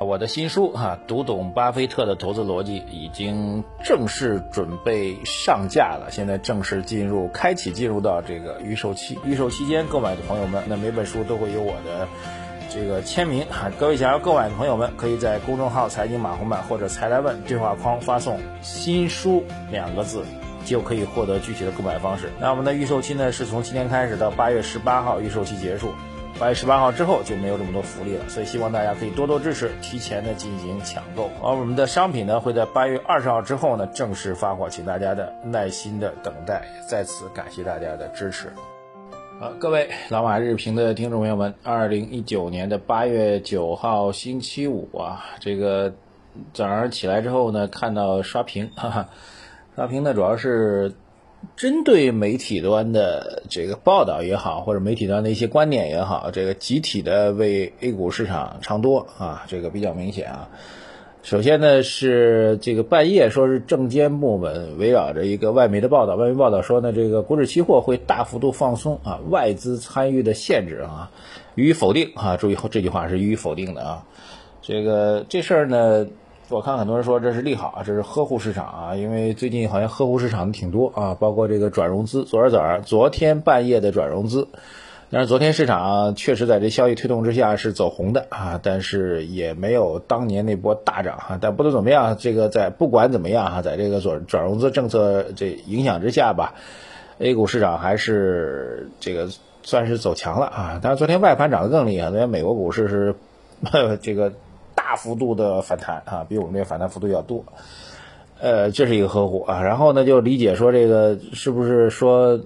[0.00, 12.06] 我的新书哈，读懂巴菲特的投资逻辑已经正式准备上架了，现在正式进入开启进入到这个预售期，预售期间购买的朋友们，那每本书都会有我的
[12.68, 13.70] 这个签名哈。
[13.78, 20.22] 各位想要购买的朋友们，可以在公众号财经马红版或者财来问对话框发送“新书”两个字，
[20.66, 22.30] 就可以获得具体的购买方式。
[22.40, 25.94] 那我们的预售期呢，是从今天开始到八月十八号预售期结束。
[26.38, 31.30] 八月十八号之后就没有这么多福利了，所以希望大家可以多多支持，提前的进行抢购。
[31.40, 36.64] 而我们的商品呢会在八月二十号之后呢正式发货，请大家的耐心的等待。
[36.88, 38.52] 在此感谢大家的支持。
[39.38, 45.94] 好，各位老马日评的听众朋友们，二零一九年的八月九号星期五啊，这个
[46.52, 49.08] 早上起来之后呢，看到刷屏，哈哈，
[49.76, 50.92] 刷屏呢主要是。
[51.56, 60.48] 针对媒体端的这个报道也好，或者媒体端的一些观点也好，这个集体的为 A 股市场唱多啊，这个比较明显啊。
[61.22, 71.10] 首先呢是这个半夜说是证监部门围绕着一个外媒的报道，外媒报道说呢这个股指期货会大幅度放松啊外资参与的限制啊，
[71.54, 72.36] 予以否定啊。
[72.36, 74.04] 注意后这句话是予以否定的啊。
[74.60, 76.06] 这个这事儿呢。
[76.50, 84.48] 我看很多人说这是利好啊，这是呵护市场啊，因为最近好像呵护市场的挺多啊，包括这个转融资，昨儿早上昨天半夜的转融资，
[85.10, 91.38] 但是昨天市场确实在这消息推动之下是走红的啊，但是也没有当年那波大涨哈。
[91.40, 96.54] 但不论怎么样，这个在不管怎么样哈，在这个转转融资政策这影响之下吧
[97.20, 99.28] ，A 股市场还是这个
[99.62, 100.80] 算是走强了啊。
[100.82, 103.14] 但是昨天外盘涨得更厉害，昨天美国股市是
[104.02, 104.34] 这个。
[104.94, 107.44] 大幅度的反弹啊，比我们这个反弹幅度要多，
[108.40, 109.60] 呃，这是一个呵护啊。
[109.60, 112.38] 然后呢，就理解说这个是不是说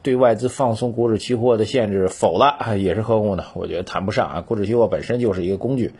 [0.00, 3.46] 对外资放松股指期货的限制否了，也是呵护呢？
[3.54, 5.92] 我觉得谈不上啊，股指期货本身就是一个工具。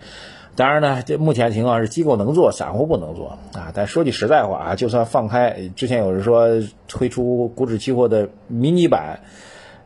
[0.55, 3.73] 当然呢，这目前情况是机构能做，散户不能做啊。
[3.75, 6.47] 但说句实在话啊，就算放开，之前有人说
[6.87, 9.19] 推出股指期货的迷你版。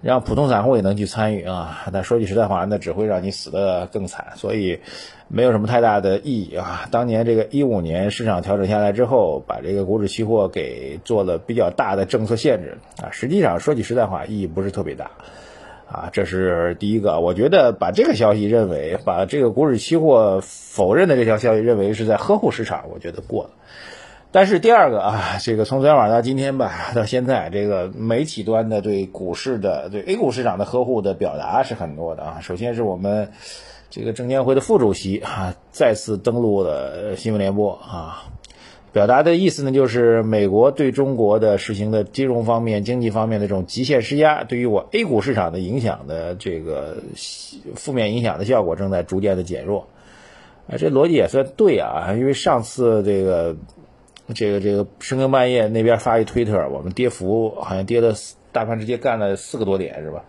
[0.06, 4.78] 让普通散户也能去参与啊，但说句实在话，那只会让你死得更惨，所以
[5.26, 6.88] 没有什么太大的意义啊。
[6.92, 15.10] 当年这个一五年市场调整下来之后，把这个股指期货给做了比较大的政策限制啊，实际上说句实在话，意义不是特别大
[15.90, 16.08] 啊。
[16.12, 23.50] 这是第一个，我觉得把这个消息认为把这个股指期货否认的这条消息认为是在呵护市场，我觉得过了。
[24.36, 32.38] 但是第二个啊，这个从昨天晚上到今天吧， 到现在，这个媒体端的对股市的、对 A 股市场的呵护的表达是很多的啊。
[32.42, 33.30] 首先是我们
[33.88, 38.24] 这个证监会的副主席啊，再次登陆了新闻联播啊，
[38.92, 46.98] 表达的意思呢，就是美国对中国的实行的金融方面、经济方面的这种极限施压，对于我 A 股市场的影响的这个
[47.74, 49.88] 负面影响的效果正在逐渐的减弱。
[50.68, 53.56] 啊，这逻辑也算对啊，因为上次这个。
[54.34, 58.14] 这个这个深更半夜那边发一推特，我们跌幅好像跌了，
[58.52, 60.24] 大盘直接干了四个多点是吧？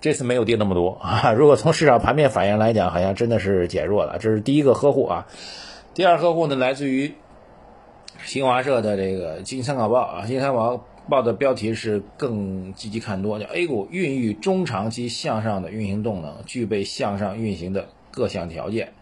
[0.00, 1.32] 这次没有跌那么多 啊。
[1.32, 4.18] 如果从市场盘面反应来讲，好像真的是减弱了。
[4.18, 5.26] 这是第一个呵护啊。
[5.94, 7.14] 第二呵护呢，来自于
[8.24, 10.20] 新华社的这个经济参考报啊。
[10.26, 18.92] 经济参考报的标题是更积极看多，叫 A 股孕育中长期向上的运行动能，具备向上运行的各项条件。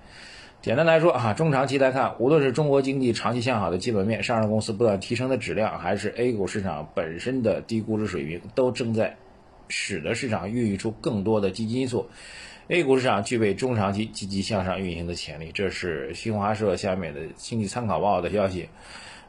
[0.62, 9.16] 简单来说啊，中长期来看，无论是中国经济长期向好的基本面、上市公司不断提升的质量，还是 A 股市场本身的低估值水平，都正在
[9.69, 12.09] 使得市场孕育出更多的积极因素。
[12.66, 15.53] A 股市场具备中长期积极向上运行的潜力。
[15.55, 18.69] 这是新华社下面的经济参考报的消息。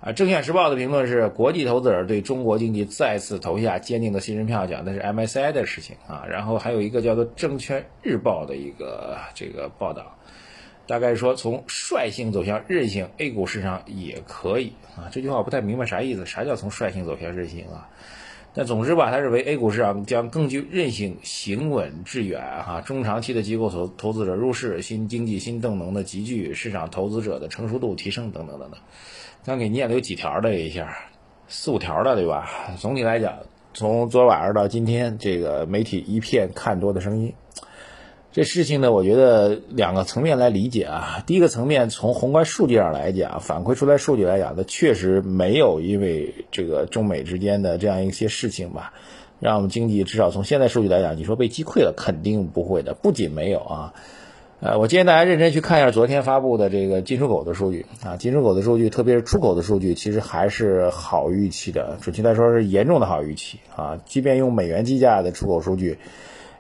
[0.02, 6.26] 啊，证券时报的评论是：国际投资者对中国经济再次投下坚定的信任票，讲的是 MSCI 的事情啊。
[6.28, 10.18] 然后还有一个叫做证券日报的一个这个报道。
[10.88, 15.10] 大概说，从率性走向韧性，A 股市场也可以啊。
[15.12, 17.90] 这句话我不太明白啥意思，啥叫从率性走向韧性啊？
[18.54, 22.82] 但总之吧，他认为 A 股市场将更具韧性，行稳致远哈。
[22.82, 28.80] 中长期的机构投投资者入市，新经济新动能的集聚，市场投资者的成熟度提升等等等等。
[29.46, 30.98] 刚给念了有几条的一下，
[31.48, 32.50] 四五条的对吧？
[32.80, 33.38] 总体来讲，
[33.74, 37.32] 从昨晚上到今天，这个媒体一片看多的声音。
[38.38, 41.24] 这事情呢，我觉得两个层面来理解啊。
[41.26, 48.94] 第一个层面，从宏观数据上来讲，反馈出来数据来讲，它确实没有因为这个中美之间的这样一些事情吧，
[49.40, 52.94] 让我们经济至少从现在数据来讲，你说被击溃了，肯定不会的。
[52.94, 53.94] 不仅没有啊，
[54.60, 64.00] 呃，我建议大家认真去看一下昨天发布的这个进出口的数据啊，进出口的数据，特别是出口的数据，其实还是好预期的，准确来说是严重的好预期啊。
[64.06, 65.98] 即便用美元计价的出口数据。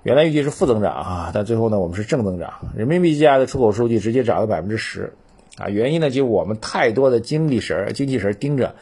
[0.07, 2.53] 原来预计是负增长啊，但最后呢我们是正增长。
[2.77, 5.11] 人民币计价的出口数据直接涨了百分之十
[5.57, 8.75] 啊，原因呢就我们太多的精力神、精气神盯着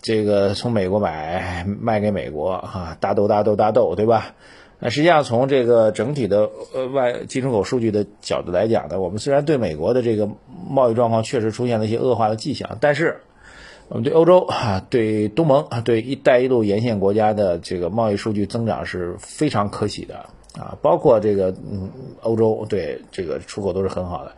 [0.00, 4.34] 这个从美国买卖给美国啊，大豆大豆大豆，对吧？
[4.78, 10.26] 那实际上从这个整体的呃外进出口数据的角度来讲呢，我们虽然对美国的这个
[10.70, 13.18] 贸易状况确实出现了一些恶化的迹象，但是
[13.88, 21.90] 我们对欧洲啊、对东盟啊、对“一带一路”沿线国家的这个贸易数据增长是非常可喜的啊，包括这个嗯
[22.22, 24.32] 欧洲对这个出口都是很好的，“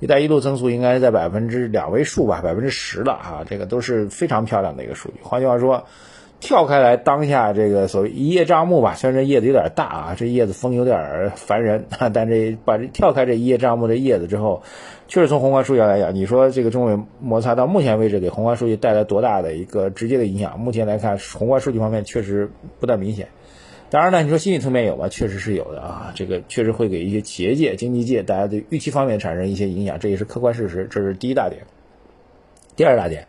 [0.00, 5.16] 一带一路”增速应该是在百分之两位数吧，百分之十了啊，这个都是非常漂亮的一个数据。
[5.22, 5.84] 换句话说。
[6.40, 14.62] 跳开来，当下这个所谓一叶障目吧，虽然这叶子有点大啊，这叶子风有点烦人， 但这把这跳开这一叶障目的叶子之后，
[15.08, 20.60] 确实从宏观数据来讲，你说这个中美摩擦到目前为止给宏观数据带来多大的一个直接的影响？
[20.60, 23.28] 目前来看，宏观数据方面确实不太明显。
[23.94, 25.08] 当然呢，你说心理层面有吗？
[25.08, 30.88] 确实是有的啊，这个确实会给一些企业界、经济界大家对预期方面产生一些影响，这也是客观事实。
[30.90, 31.62] 这是第一大点。
[32.74, 33.28] 第二大点，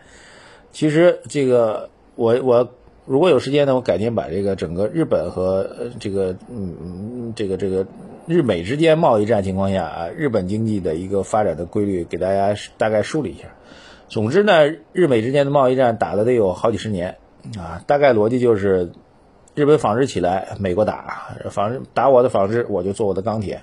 [0.71, 2.71] 其实这个我我。
[3.05, 7.85] 如果有时间呢，我改天把这个整个日本和这个嗯这个这个
[8.25, 13.49] 日美之间贸易战情况下啊，日本经济的一个发展的规律给大家大概梳理一下。
[14.09, 17.17] 总之呢，日美之间的贸易战打了得有好几十年
[17.55, 18.89] 啊，大概逻辑就是
[19.55, 23.59] 日本纺织起来，美国打纺织打我的纺织，我就做我的钢铁；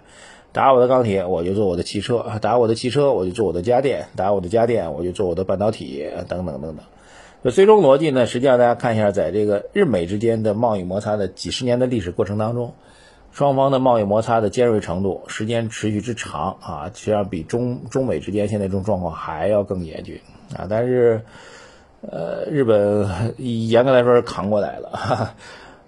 [0.50, 6.78] 打我的钢铁，我就做我的汽车；打我的汽车，我就做我的家电；打我的家电，我就做我的半导体等等等等。
[7.42, 8.24] 那最终逻辑呢？
[8.24, 12.72] 实际上大家看一下，在这个日美之间的贸易摩擦的几十年的历史过程当中，
[13.30, 20.18] 双方的贸易摩擦的尖锐程度、时间持续之长啊，实际上比中中美之间现在这种状况还要更严峻
[20.56, 20.66] 啊。
[20.70, 21.20] 但是，
[22.00, 24.88] 呃，日本严格来说是扛过来了。
[24.92, 25.34] 哈哈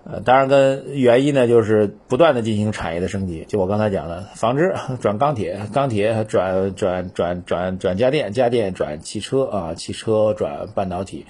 [0.06, 3.46] 呃，当然跟原因呢，就是不断的进行产业的升级。
[3.48, 11.24] 就我刚才讲的，纺织转钢铁，钢铁转转转转转家电，家电转汽车啊，汽车转半导体。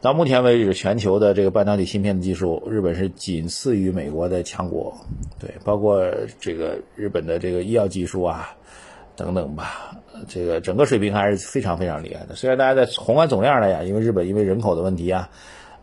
[0.00, 4.96] 到目前为止，全球的这个半导体芯片的技术，日本是仅次于美国的强国。
[5.40, 6.08] 对，包括
[6.38, 8.54] 这个日本的这个医药技术啊，
[9.16, 9.96] 等等吧，
[10.28, 12.36] 这个整个水平还是非常非常厉害的。
[12.36, 15.28] 虽然大家在宏观总量来讲，因为日本因为人口的问题啊。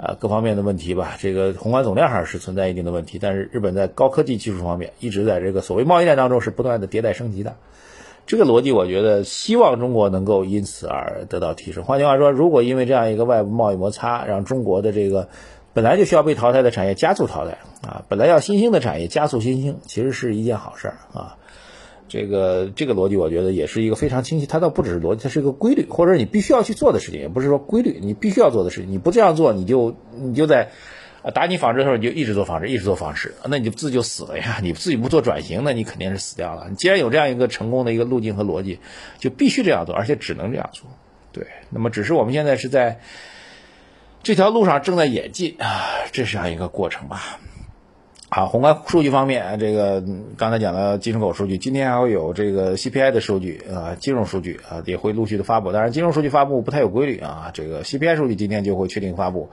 [0.02, 7.58] 啊，各方面的问题吧，这个宏观总量上是存在一定的问题，但是日本在高科技技术方面一直在这个所谓贸易战当中是不断的迭代升级的，
[8.26, 11.84] 这个逻辑我觉得希望中国能够因此而得到提升。
[11.84, 15.28] 换句话说，如果因为这样一个外部贸易摩擦，让中国的这个
[15.74, 21.36] 本来就需要被淘汰的产业加速淘汰啊，本来要新兴的产业加速新兴，其实是一件好事儿啊。
[22.10, 24.46] 这个这个逻辑，我觉得也是一个非常清晰。
[24.46, 28.92] 它倒不只是逻辑，它是一个规律，或者你必须要去做的事情，也不是说规律，你必须要做的事情。
[28.92, 30.72] 你不这样做，你就你就在
[31.34, 34.60] 打你纺织的时候，你就一直做纺织，一直做纺织，那你就自己就死了呀。
[34.62, 36.68] 你自己不做转型，那你肯定是死掉了。
[36.70, 38.80] 你既然有这样一个成功的一个路径和逻辑，
[39.20, 40.90] 就必须这样做，而且只能这样做。
[41.32, 43.02] 对，那么只是我们现在是在
[44.24, 47.40] 这条路上正在演进啊，这是样一个过程吧。
[48.32, 50.04] 好，宏观数据方面，这个
[50.38, 55.72] 刚才讲了进出口数据，今天还会有这个 CPI 的数据啊，金融数据啊也会陆续的发布。
[55.72, 59.50] 当然，金融数据发布不太有规律啊，这个 CPI 数据今天就会确定发布，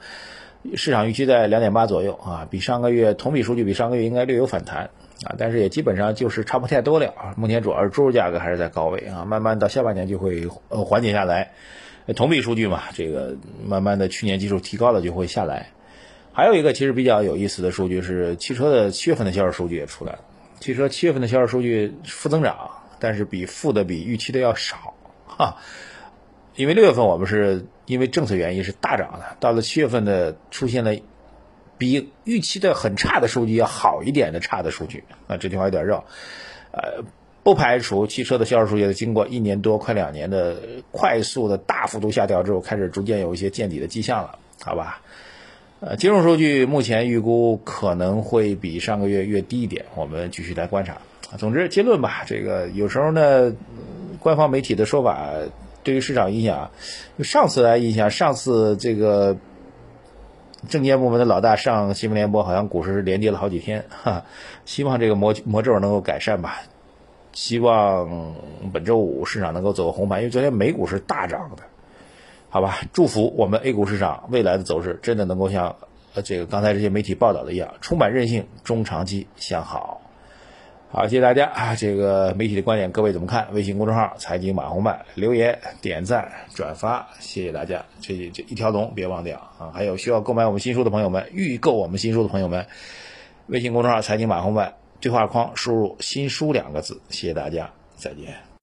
[0.75, 4.91] 市场预期在两点八左右啊，比上个月同比数据比上个月应该略有反弹
[5.25, 7.33] 啊，但是也基本上就是差不太多了啊。
[7.39, 11.53] 目前主要是猪肉价格还是在高位啊，慢慢到下半年就会呃缓解下来，
[12.15, 15.71] 同比数据嘛，这个慢慢的去年基数提高了就会下来。
[16.37, 20.19] 还有一个其实比较有意思的数据是汽车的七月份的销售数据也出来了。
[20.61, 24.93] 汽车七月份的销售数据负增长，但是比负的比预期的要少，
[25.27, 25.57] 哈。
[26.55, 30.95] 因为六月份我们是因为政策原因是大涨的，到了七月份的出现了
[31.79, 36.05] 比预期的很差的数据要好一点的差的数据啊，这句话有点绕。
[36.71, 37.03] 呃，
[37.43, 40.59] 不排除汽车的销售数据经过一年多快两年的
[40.91, 45.01] 快速的大幅度下调之后，开始逐渐有一些见底的迹象了，好吧？
[45.79, 50.97] 呃，金融数据目前预估可能会比上个月略低一点，我们继续来观察。
[51.37, 53.53] 总之，结论吧，这个有时候呢，
[54.19, 55.31] 官方媒体的说法
[55.83, 56.71] 对于市场影响，
[57.19, 59.37] 上次来印象，上次这个
[60.67, 64.25] 证监部门的老大上新闻联播，好像股市是连跌了好几天，哈。
[64.65, 66.63] 希望这个魔魔咒能够改善吧，
[67.35, 68.35] 希望
[68.73, 71.65] 本周五市场能够走个红盘，因为昨天美股是大涨的。
[72.57, 75.77] 好吧，祝福我们 A 股市场未来的走势真的能够像
[76.15, 80.01] 呃这个刚才这些媒体报道的一样，充满韧性，中长期向好。
[80.91, 81.75] 好，谢谢大家啊！
[81.75, 83.47] 这个媒体的观点各位怎么看？
[83.53, 87.85] 微信公众号财经马红漫留言、点赞、转发，谢谢大家。
[88.01, 89.71] 这这一条龙别忘掉啊！
[89.75, 92.65] 还有需要购买我们新书的朋友们，预购我们新书的朋友们，
[93.49, 94.73] 微信公众号财经马红漫。
[94.99, 97.03] 对话框输入“新书”两个字。
[97.11, 98.46] 谢谢大家，再见。